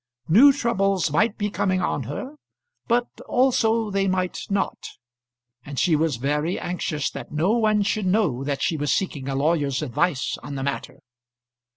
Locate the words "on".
1.79-2.05, 10.41-10.55